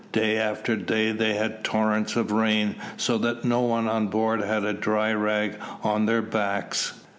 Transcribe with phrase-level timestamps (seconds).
[0.13, 4.63] Day after day they had torrents of rain, so that no one on board had
[4.65, 6.93] a dry rag on their backs.